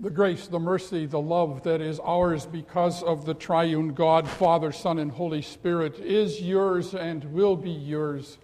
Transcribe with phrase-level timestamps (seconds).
[0.00, 4.72] the grace, the mercy, the love that is ours because of the triune God, Father,
[4.72, 8.38] Son, and Holy Spirit, is yours and will be yours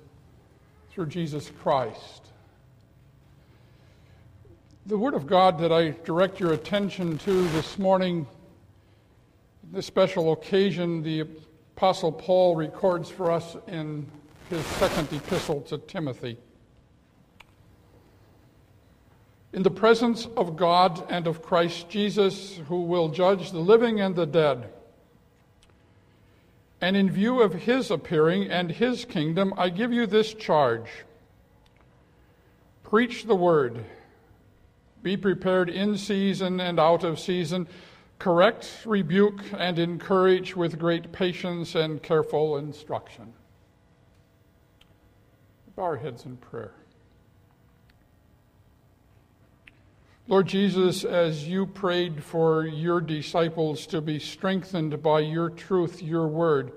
[0.90, 2.29] through Jesus Christ.
[4.84, 8.27] The Word of God that I direct your attention to this morning,
[9.73, 14.07] this special occasion, the Apostle Paul records for us in
[14.50, 16.36] his second epistle to Timothy.
[19.57, 24.14] In the presence of God and of Christ Jesus, who will judge the living and
[24.14, 24.68] the dead.
[26.82, 30.90] And in view of his appearing and his kingdom, I give you this charge
[32.84, 33.84] Preach the word.
[35.03, 37.67] Be prepared in season and out of season.
[38.19, 43.33] Correct, rebuke, and encourage with great patience and careful instruction.
[45.75, 46.75] Bow our heads in prayer.
[50.28, 56.27] Lord Jesus, as you prayed for your disciples to be strengthened by your truth, your
[56.27, 56.73] word,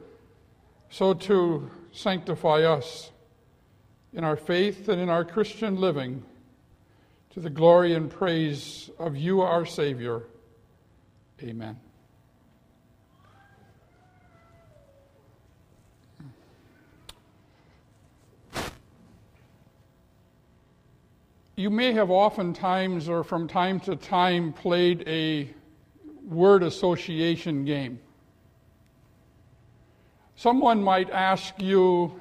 [0.91, 3.11] so to sanctify us
[4.13, 6.23] in our faith and in our Christian living
[7.31, 10.21] to the glory and praise of you, our Savior.
[11.41, 11.88] Amen.
[21.59, 25.49] You may have oftentimes or from time to time played a
[26.23, 27.99] word association game.
[30.37, 32.17] Someone might ask you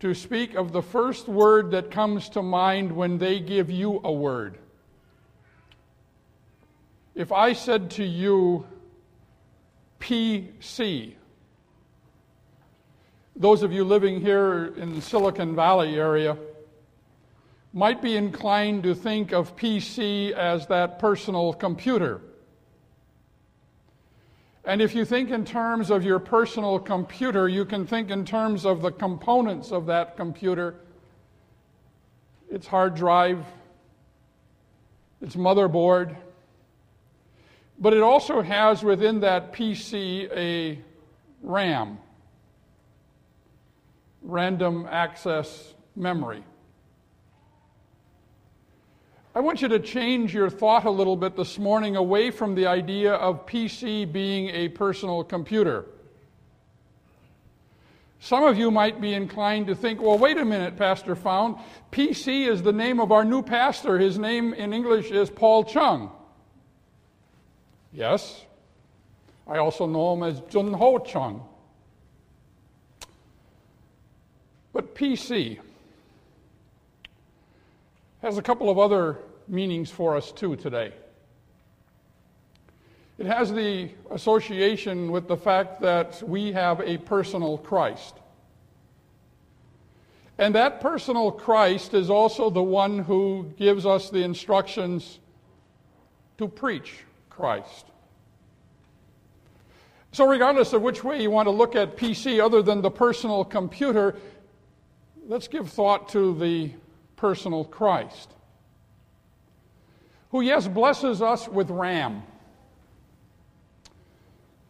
[0.00, 4.10] to speak of the first word that comes to mind when they give you a
[4.10, 4.56] word.
[7.14, 8.66] If I said to you,
[10.00, 11.16] PC,
[13.36, 16.38] those of you living here in the Silicon Valley area,
[17.72, 22.20] might be inclined to think of PC as that personal computer.
[24.64, 28.66] And if you think in terms of your personal computer, you can think in terms
[28.66, 30.76] of the components of that computer
[32.50, 33.44] its hard drive,
[35.20, 36.16] its motherboard.
[37.78, 40.78] But it also has within that PC a
[41.42, 41.98] RAM,
[44.22, 46.42] random access memory.
[49.38, 52.66] I want you to change your thought a little bit this morning away from the
[52.66, 55.86] idea of PC being a personal computer.
[58.18, 61.54] Some of you might be inclined to think, well, wait a minute, Pastor Found.
[61.92, 63.96] PC is the name of our new pastor.
[63.96, 66.10] His name in English is Paul Chung.
[67.92, 68.44] Yes.
[69.46, 71.46] I also know him as Jun Ho Chung.
[74.72, 75.60] But PC
[78.20, 80.92] has a couple of other meanings for us too today.
[83.18, 88.14] It has the association with the fact that we have a personal Christ.
[90.38, 95.18] And that personal Christ is also the one who gives us the instructions
[96.38, 96.98] to preach
[97.28, 97.86] Christ.
[100.12, 103.44] So, regardless of which way you want to look at PC other than the personal
[103.44, 104.14] computer,
[105.26, 106.72] let's give thought to the
[107.16, 108.30] personal Christ
[110.30, 112.22] who, yes, blesses us with RAM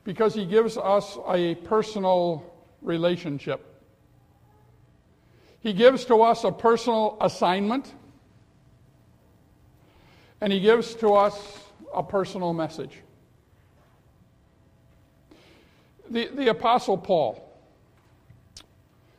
[0.04, 2.42] because he gives us a personal
[2.80, 3.64] relationship.
[5.60, 7.92] He gives to us a personal assignment,
[10.40, 11.58] and he gives to us
[11.94, 13.02] a personal message.
[16.08, 17.44] The, the Apostle Paul.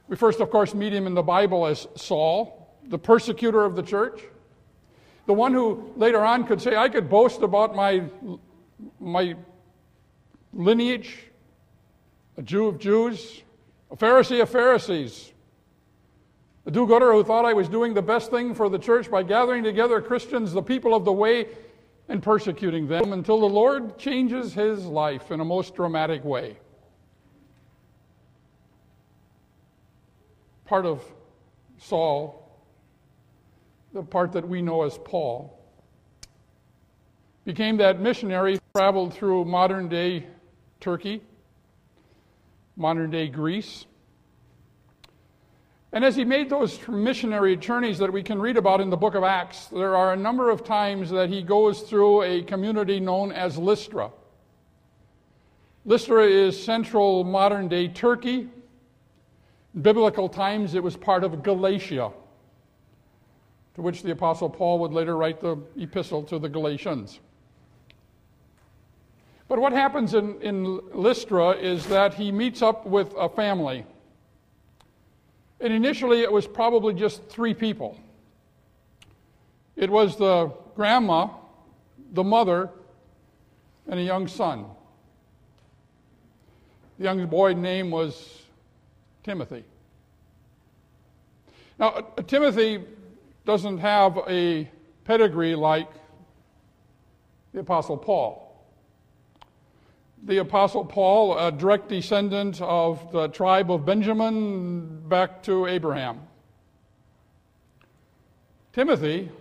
[0.08, 3.84] We first, of course, meet him in the Bible as Saul, the persecutor of the
[3.84, 4.22] church.
[5.30, 8.02] The one who later on could say, I could boast about my,
[9.00, 9.36] my
[10.52, 11.20] lineage,
[12.36, 13.44] a Jew of Jews,
[13.92, 15.32] a Pharisee of Pharisees,
[16.66, 19.22] a do gooder who thought I was doing the best thing for the church by
[19.22, 21.46] gathering together Christians, the people of the way,
[22.08, 26.58] and persecuting them until the Lord changes his life in a most dramatic way.
[30.66, 31.04] Part of
[31.78, 32.39] Saul
[34.00, 35.60] the part that we know as Paul,
[37.44, 40.26] became that missionary, traveled through modern day
[40.80, 41.22] Turkey,
[42.78, 43.86] modern day Greece.
[45.92, 49.16] And as he made those missionary journeys that we can read about in the book
[49.16, 53.34] of Acts, there are a number of times that he goes through a community known
[53.34, 54.12] as Lystra.
[55.84, 58.48] Lystra is central modern day Turkey.
[59.76, 62.12] In biblical times, it was part of Galatia
[63.80, 67.22] to which the Apostle Paul would later write the epistle to the Galatians.
[69.48, 73.86] But what happens in, in Lystra is that he meets up with a family.
[75.62, 77.98] And initially, it was probably just three people
[79.78, 81.30] it was the grandma,
[82.12, 82.70] the mother,
[83.88, 84.66] and a young son.
[86.98, 88.42] The young boy's name was
[89.24, 89.64] Timothy.
[91.80, 91.92] Now,
[92.28, 92.84] Timothy
[93.50, 94.70] doesn't have a
[95.06, 95.90] pedigree like
[97.52, 98.64] the Apostle Paul.
[100.24, 106.20] The Apostle Paul, a direct descendant of the tribe of Benjamin back to Abraham.
[108.72, 109.32] Timothy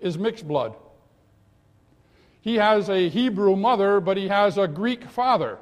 [0.00, 0.74] is mixed blood.
[2.40, 5.58] He has a Hebrew mother, but he has a Greek father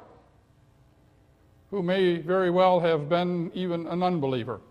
[1.69, 4.61] who may very well have been even an unbeliever.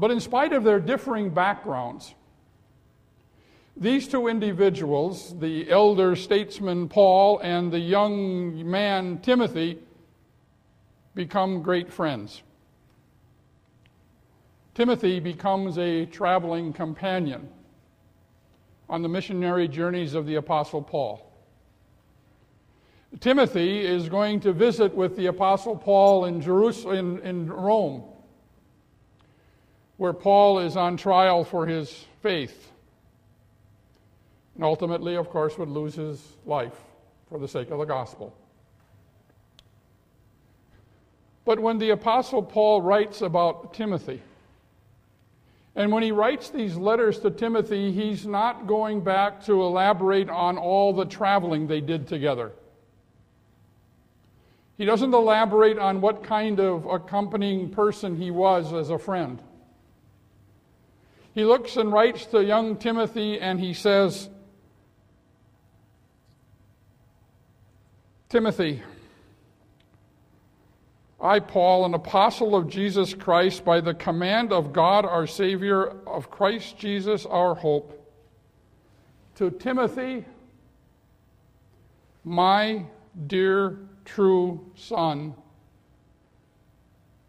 [0.00, 2.14] But in spite of their differing backgrounds,
[3.76, 9.78] these two individuals, the elder statesman Paul and the young man Timothy,
[11.14, 12.42] become great friends.
[14.74, 17.50] Timothy becomes a traveling companion
[18.88, 21.30] on the missionary journeys of the Apostle Paul.
[23.20, 28.04] Timothy is going to visit with the Apostle Paul in, Jerusalem, in, in Rome,
[30.00, 32.72] where Paul is on trial for his faith.
[34.54, 36.72] And ultimately, of course, would lose his life
[37.28, 38.34] for the sake of the gospel.
[41.44, 44.22] But when the Apostle Paul writes about Timothy,
[45.76, 50.56] and when he writes these letters to Timothy, he's not going back to elaborate on
[50.56, 52.52] all the traveling they did together.
[54.78, 59.42] He doesn't elaborate on what kind of accompanying person he was as a friend.
[61.34, 64.28] He looks and writes to young Timothy and he says,
[68.28, 68.82] Timothy,
[71.20, 76.30] I, Paul, an apostle of Jesus Christ, by the command of God our Savior, of
[76.30, 77.96] Christ Jesus our hope,
[79.34, 80.24] to Timothy,
[82.24, 82.84] my
[83.26, 85.34] dear true son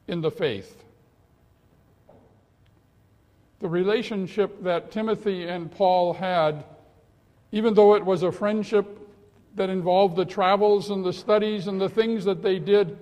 [0.08, 0.84] in the faith.
[3.62, 6.64] The relationship that Timothy and Paul had,
[7.52, 8.98] even though it was a friendship
[9.56, 12.98] that involved the travels and the studies and the things that they did,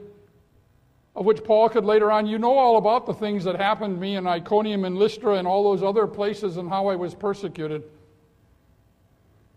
[1.15, 4.01] of which Paul could later on, you know all about the things that happened to
[4.01, 7.83] me in Iconium and Lystra and all those other places and how I was persecuted.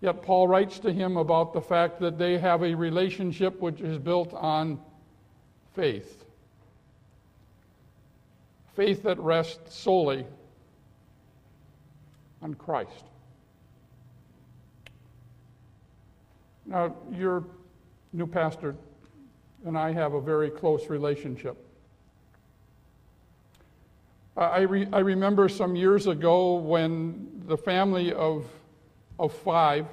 [0.01, 3.99] Yet Paul writes to him about the fact that they have a relationship which is
[3.99, 4.79] built on
[5.75, 6.25] faith.
[8.77, 10.27] Faith that rests solely
[12.43, 13.05] on Christ.
[16.67, 17.45] Now, your
[18.13, 18.75] new pastor
[19.65, 21.57] and I have a very close relationship.
[24.37, 28.47] I, re- I remember some years ago when the family of
[29.19, 29.87] of five,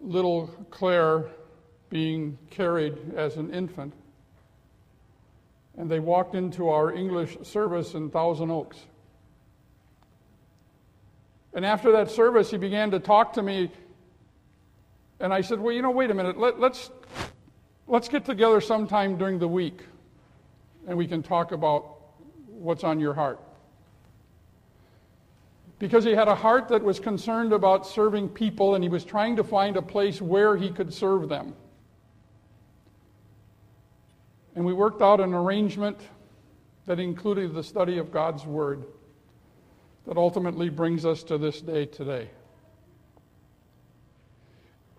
[0.00, 1.24] little Claire
[1.88, 3.92] being carried as an infant.
[5.76, 8.78] And they walked into our English service in Thousand Oaks.
[11.60, 13.70] And after that service, he began to talk to me.
[15.20, 16.38] And I said, Well, you know, wait a minute.
[16.38, 16.90] Let, let's,
[17.86, 19.82] let's get together sometime during the week
[20.88, 21.98] and we can talk about
[22.46, 23.40] what's on your heart
[25.78, 29.36] because he had a heart that was concerned about serving people and he was trying
[29.36, 31.52] to find a place where he could serve them.
[34.54, 36.00] And we worked out an arrangement
[36.86, 38.86] that included the study of God's Word
[40.06, 42.30] that ultimately brings us to this day today.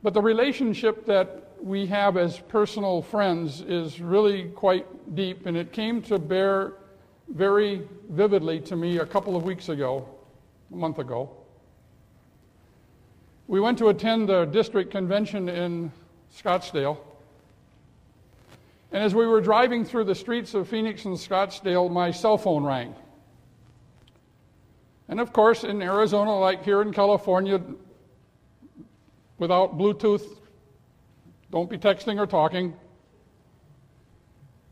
[0.04, 5.72] But the relationship that we have as personal friends is really quite deep, and it
[5.72, 6.74] came to bear
[7.30, 10.08] very vividly to me a couple of weeks ago
[10.72, 11.30] a month ago.
[13.48, 15.92] We went to attend the district convention in
[16.36, 16.98] Scottsdale.
[18.92, 22.64] And as we were driving through the streets of Phoenix and Scottsdale, my cell phone
[22.64, 22.96] rang.
[25.12, 27.62] And of course, in Arizona, like here in California,
[29.38, 30.26] without Bluetooth,
[31.52, 32.74] don't be texting or talking.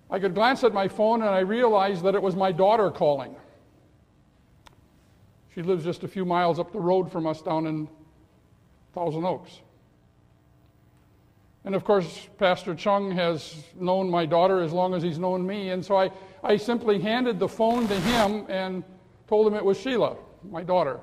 [0.10, 3.36] I could glance at my phone and I realized that it was my daughter calling.
[5.54, 7.90] She lives just a few miles up the road from us down in
[8.94, 9.60] Thousand Oaks.
[11.66, 15.72] And of course, Pastor Chung has known my daughter as long as he's known me.
[15.72, 18.86] And so I, I simply handed the phone to him and
[19.28, 21.00] told him it was Sheila, my daughter.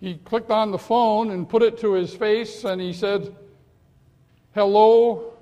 [0.00, 3.34] he clicked on the phone and put it to his face and he said,
[4.54, 5.34] Hello,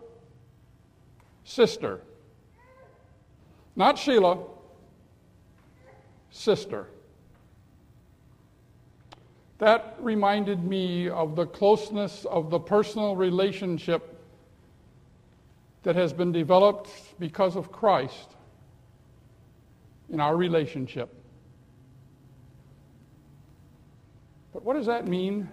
[1.44, 2.00] sister.
[3.76, 4.38] Not Sheila,
[6.30, 6.88] sister.
[9.58, 14.18] That reminded me of the closeness of the personal relationship
[15.82, 18.36] that has been developed because of Christ
[20.10, 21.14] in our relationship.
[24.58, 25.48] But what does that mean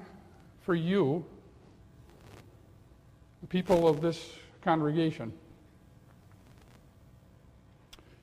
[0.61, 1.23] for you,
[3.41, 4.31] the people of this
[4.63, 5.31] congregation?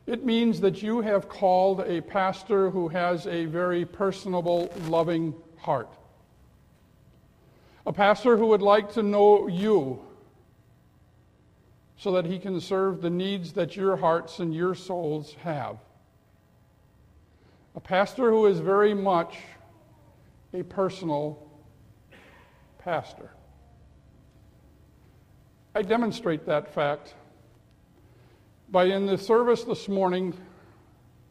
[0.09, 5.89] It means that you have called a pastor who has a very personable, loving heart.
[7.87, 10.01] A pastor who would like to know you
[11.97, 15.77] so that he can serve the needs that your hearts and your souls have.
[17.77, 19.37] A pastor who is very much
[20.55, 21.51] a personal
[22.79, 23.31] pastor.
[25.75, 27.15] I demonstrate that fact
[28.69, 30.35] by in the service this morning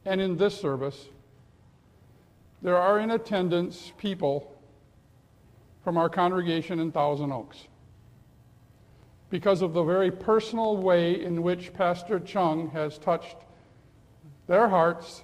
[0.06, 1.10] and in this service,
[2.62, 4.56] there are in attendance people
[5.84, 7.68] from our congregation in Thousand Oaks
[9.30, 13.38] because of the very personal way in which Pastor Chung has touched
[14.48, 15.24] their hearts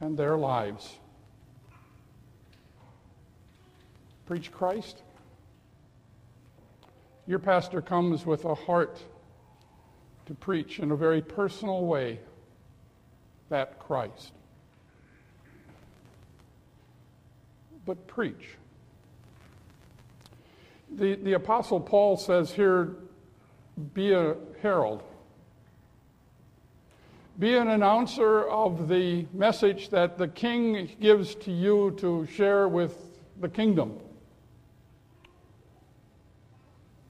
[0.00, 0.98] and their lives.
[4.26, 5.02] Preach Christ.
[7.28, 9.00] Your pastor comes with a heart
[10.26, 12.18] to preach in a very personal way
[13.48, 14.32] that Christ.
[17.84, 18.56] But preach.
[20.90, 22.96] The, the Apostle Paul says here
[23.94, 25.04] be a herald,
[27.38, 32.96] be an announcer of the message that the king gives to you to share with
[33.40, 33.98] the kingdom.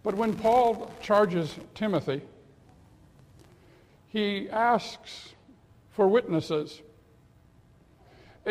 [0.07, 2.23] But when Paul charges Timothy,
[4.07, 5.35] he asks
[5.91, 6.81] for witnesses.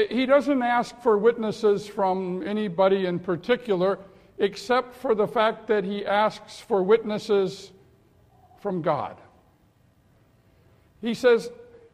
[0.10, 4.00] He doesn't ask for witnesses from anybody in particular,
[4.38, 7.72] except for the fact that he asks for witnesses
[8.60, 9.16] from God.
[11.00, 11.50] He says,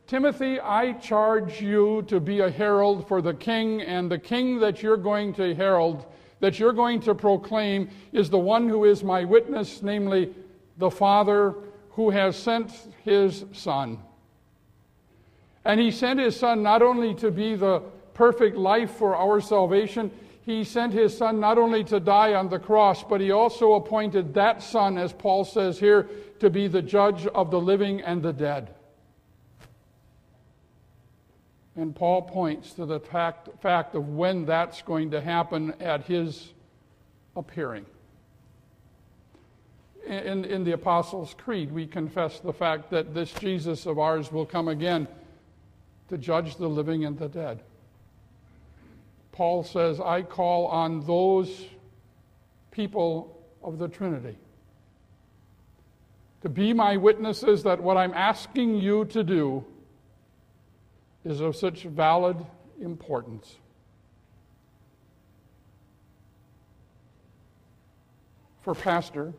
[0.08, 4.82] Timothy, I charge you to be a herald for the king, and the king that
[4.82, 6.08] you're going to herald,
[6.42, 10.34] that you're going to proclaim, is the one who is my witness, namely
[10.78, 11.56] the Father
[11.92, 12.72] who has sent
[13.04, 14.00] his Son.
[15.64, 17.82] And he sent his Son not only to be the
[18.14, 20.12] perfect life for our salvation,
[20.44, 24.34] he sent his Son not only to die on the cross, but he also appointed
[24.34, 28.34] that Son, as Paul says here, to be the judge of the living and the
[28.34, 28.74] dead.
[31.76, 36.54] And Paul points to the fact, fact of when that's going to happen at his
[37.36, 37.86] appearing
[40.06, 44.46] in, in the Apostles' Creed, we confess the fact that this Jesus of ours will
[44.46, 45.08] come again
[46.10, 47.62] to judge the living and the dead.
[49.32, 51.66] Paul says, I call on those
[52.72, 54.38] people of the Trinity
[56.42, 59.64] to be my witnesses that what I'm asking you to do
[61.24, 62.38] is of such valid
[62.82, 63.58] importance.
[68.62, 69.34] For pastor,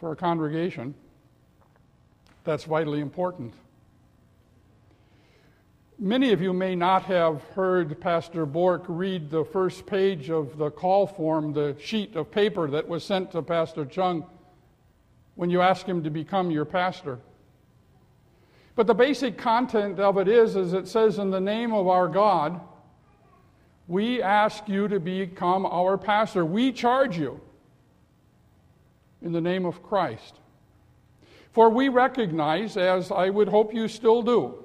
[0.00, 0.94] for a congregation,
[2.44, 3.54] that's vitally important.
[5.98, 10.70] Many of you may not have heard Pastor Bork read the first page of the
[10.70, 14.26] call form, the sheet of paper that was sent to Pastor Chung
[15.36, 17.20] when you asked him to become your pastor.
[18.76, 22.08] But the basic content of it is, as it says, in the name of our
[22.08, 22.60] God,
[23.86, 26.44] we ask you to become our pastor.
[26.44, 27.40] We charge you
[29.22, 30.40] in the name of Christ.
[31.52, 34.58] For we recognize, as I would hope you still do,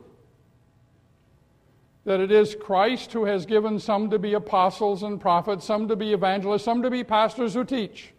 [2.06, 5.96] that it is Christ who has given some to be apostles and prophets, some to
[5.96, 8.12] be evangelists, some to be pastors who teach.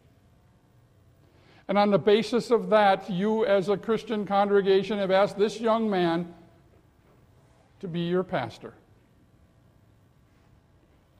[1.70, 5.88] And on the basis of that, you as a Christian congregation have asked this young
[5.88, 6.34] man
[7.78, 8.74] to be your pastor.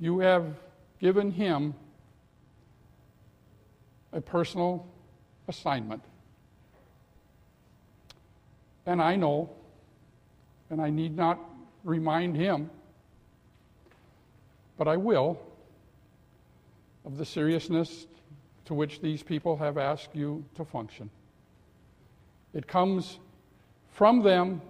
[0.01, 0.57] You have
[0.99, 1.73] given him
[4.13, 4.89] a personal
[5.47, 6.03] assignment.
[8.87, 9.51] And I know,
[10.69, 11.39] and I need not
[11.85, 12.71] remind him,
[14.77, 15.41] but I will,
[17.05, 18.09] of the seriousness
[18.71, 21.11] to which these people have asked you to function.
[22.55, 23.19] It comes
[23.91, 24.63] from them,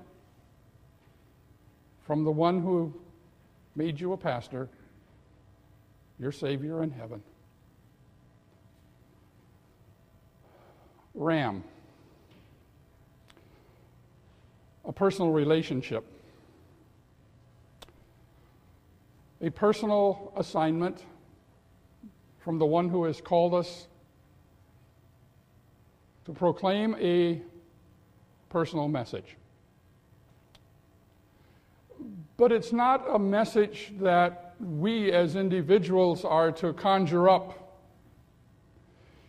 [2.06, 2.94] from the one who
[3.76, 4.70] made you a pastor,
[6.18, 7.22] your Savior in heaven.
[11.12, 11.62] Ram.
[14.86, 16.06] A personal relationship.
[19.42, 21.04] A personal assignment
[22.38, 23.86] from the one who has called us
[26.30, 27.42] to proclaim a
[28.48, 29.36] personal message.
[32.36, 37.78] But it's not a message that we as individuals are to conjure up.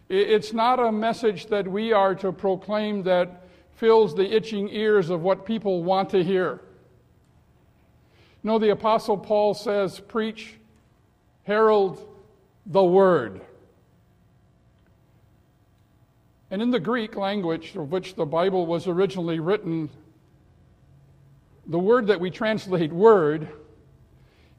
[0.10, 5.22] It's not a message that we are to proclaim that fills the itching ears of
[5.22, 6.62] what people want to hear.
[8.44, 10.56] No, the Apostle Paul says, preach,
[11.44, 12.08] herald
[12.66, 13.42] the word.
[16.52, 19.90] And in the Greek language of which the Bible was originally written,
[21.66, 23.48] the word that we translate word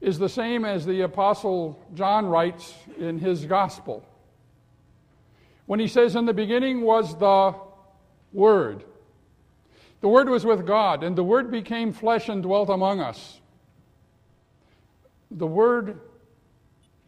[0.01, 4.03] is the same as the Apostle John writes in his gospel.
[5.67, 7.55] When he says, In the beginning was the
[8.33, 8.83] Word.
[10.01, 13.39] The Word was with God, and the Word became flesh and dwelt among us.
[15.31, 16.01] The Word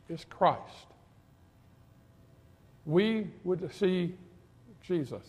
[0.08, 0.62] is Christ.
[2.86, 4.16] We would see
[4.88, 5.24] Jesus.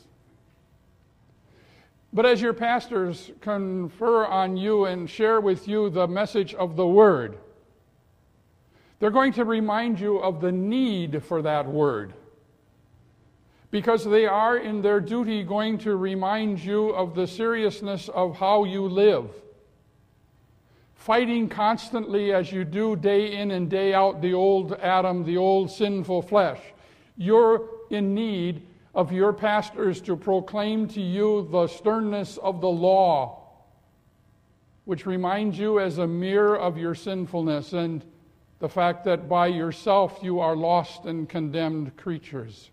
[2.13, 6.87] But as your pastors confer on you and share with you the message of the
[6.87, 7.39] Word,
[8.99, 12.15] they're going to remind you of the need for that Word.
[13.71, 18.65] Because they are, in their duty, going to remind you of the seriousness of how
[18.65, 19.29] you live.
[20.95, 25.71] Fighting constantly as you do day in and day out the old Adam, the old
[25.71, 26.61] sinful flesh.
[27.17, 28.63] You're in need
[28.97, 33.43] of your pastors to proclaim to you the sternness of the law,
[34.87, 38.03] which reminds you as a mirror of your sinfulness and
[38.59, 42.71] the fact that by yourself you are lost and condemned creatures.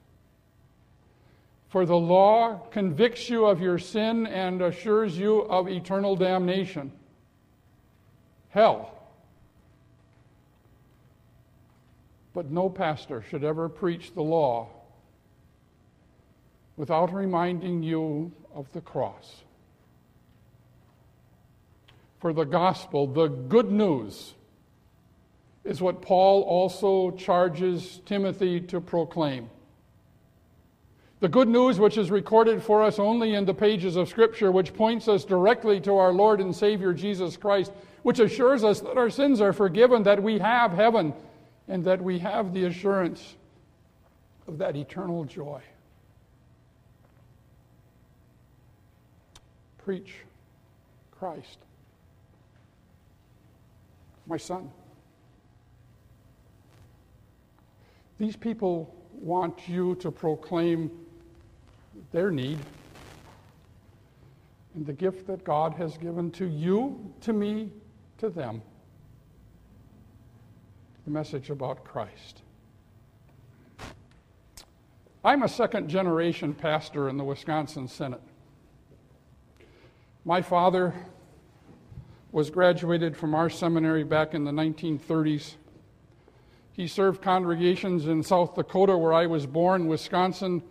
[1.68, 6.94] For the law convicts you of your sin and assures you of eternal damnation.
[8.48, 8.94] Hell.
[12.34, 14.70] But no pastor should ever preach the law
[16.78, 19.44] without reminding you of the cross.
[22.20, 24.34] For the gospel, the good news,
[25.64, 29.50] is what Paul also charges Timothy to proclaim.
[31.22, 34.74] The good news, which is recorded for us only in the pages of Scripture, which
[34.74, 39.10] points us directly to our Lord and Savior Jesus Christ, which assures us that our
[39.10, 41.14] sins are forgiven, that we have heaven,
[41.70, 43.36] and that we have the assurance
[44.48, 45.62] of that eternal joy.
[49.84, 50.13] Preach
[51.12, 51.60] Christ.
[54.28, 54.69] My son.
[58.17, 60.91] These people want you to proclaim
[62.12, 62.60] their need
[64.76, 67.69] and the gift that God has given to you, to me,
[68.19, 68.62] to them
[71.06, 72.41] the message about Christ.
[75.24, 78.22] I'm a second generation pastor in the Wisconsin Synod.
[80.26, 80.94] My father
[82.32, 85.56] was graduated from our seminary back in the 1930s.
[86.72, 90.64] He served congregations in South Dakota, where I was born, Wisconsin,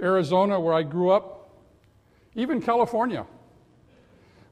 [0.00, 1.50] Arizona, where I grew up,
[2.34, 3.26] even California.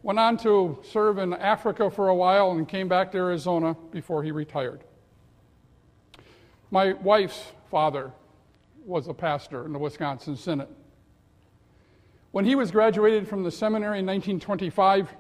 [0.03, 4.23] Went on to serve in Africa for a while and came back to Arizona before
[4.23, 4.85] he retired.
[6.71, 8.13] My wife's father
[8.85, 10.69] was a pastor in the Wisconsin Synod.
[12.33, 15.15] When he was graduated from the seminary in 1925,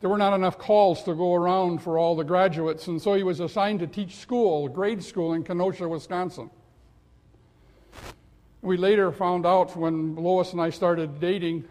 [0.00, 3.24] there were not enough calls to go around for all the graduates, and so he
[3.24, 6.48] was assigned to teach school, grade school in Kenosha, Wisconsin.
[8.62, 11.64] We later found out when Lois and I started dating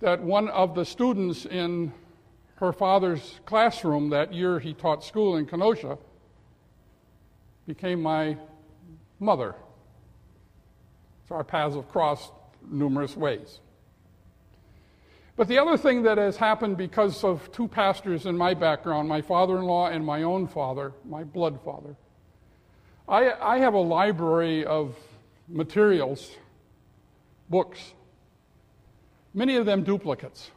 [0.00, 1.92] that one of the students in
[2.56, 5.96] her father's classroom that year he taught school in Kenosha
[7.68, 8.36] became my
[9.20, 9.54] mother.
[11.28, 12.32] So our paths have crossed
[12.70, 13.60] numerous ways.
[15.36, 19.20] But the other thing that has happened because of two pastors in my background, my
[19.20, 21.96] father in law and my own father, my blood father,
[23.08, 24.96] I, I have a library of
[25.48, 26.30] materials,
[27.50, 27.94] books,
[29.34, 30.50] many of them duplicates.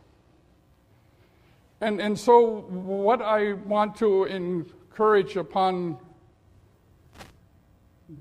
[1.81, 5.97] And, and so, what I want to encourage upon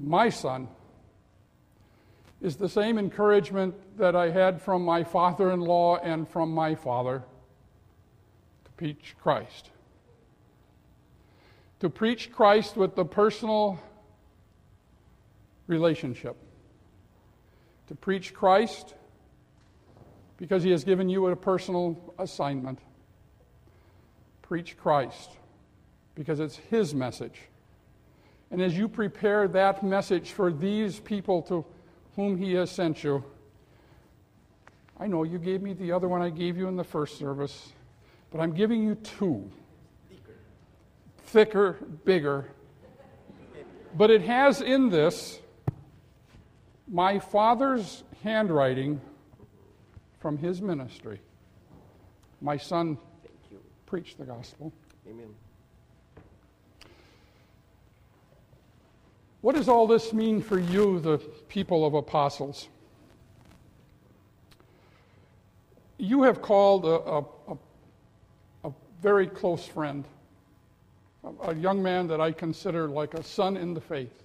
[0.01, 0.69] my son
[2.41, 6.75] is the same encouragement that I had from my father in law and from my
[6.75, 7.23] father
[8.65, 9.71] to preach Christ.
[11.79, 13.79] to preach Christ with the personal
[15.67, 16.37] relationship.
[17.89, 18.95] To preach Christ
[20.39, 22.79] because he has given you a personal assignment.
[24.43, 25.31] Preach Christ
[26.15, 27.43] because it's his message.
[28.51, 31.65] And as you prepare that message for these people to
[32.17, 33.23] whom he has sent you,
[34.99, 37.73] I know you gave me the other one I gave you in the first service,
[38.31, 39.51] but I'm giving you two
[41.27, 41.75] thicker,
[42.05, 42.47] bigger.
[43.95, 45.39] But it has in this
[46.89, 49.01] my father's handwriting
[50.21, 51.21] from his ministry.
[52.41, 52.99] My son
[53.87, 54.73] preached the gospel.
[55.09, 55.35] Amen.
[59.47, 62.67] What does all this mean for you, the people of apostles?
[65.99, 67.57] You have called a, a,
[68.65, 70.05] a, very close friend,
[71.23, 74.25] a, a young man that I consider like a son in the faith.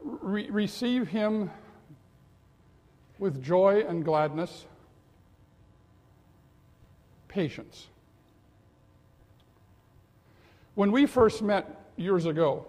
[0.00, 1.50] Re- receive him
[3.18, 4.66] with joy and gladness,
[7.26, 7.88] patience.
[10.76, 12.66] When we first met years ago,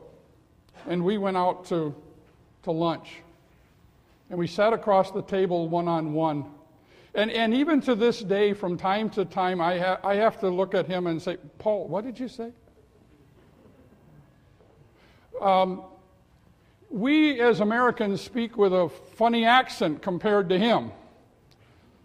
[0.87, 1.93] and we went out to,
[2.63, 3.17] to lunch,
[4.29, 6.45] and we sat across the table one on one.
[7.15, 10.49] And, and even to this day, from time to time, I, ha- I have to
[10.49, 12.53] look at him and say, Paul, what did you say?
[15.41, 15.81] Um,
[16.89, 20.91] we as Americans speak with a funny accent compared to him,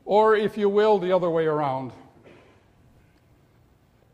[0.05, 1.93] or if you will, the other way around.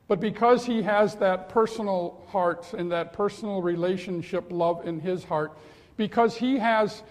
[0.09, 5.57] But because he has that personal heart and that personal relationship love in his heart,
[5.99, 7.03] because he has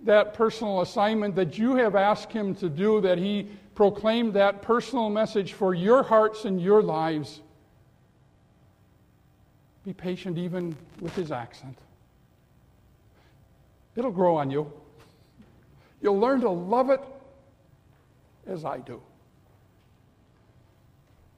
[0.00, 5.08] that personal assignment that you have asked him to do, that he proclaimed that personal
[5.08, 7.40] message for your hearts and your lives,
[9.84, 11.78] be patient even with his accent.
[13.94, 14.72] It'll grow on you.
[16.00, 17.00] You'll learn to love it
[18.46, 19.00] as I do.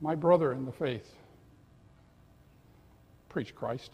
[0.05, 1.15] My brother in the faith,
[3.31, 3.91] preach Christ.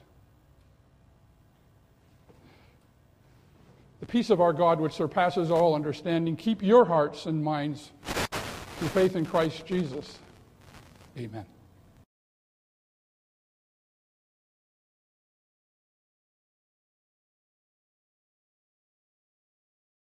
[4.01, 8.89] The peace of our God, which surpasses all understanding, keep your hearts and minds through
[8.89, 10.19] faith in Christ Jesus.
[11.17, 11.47] Amen.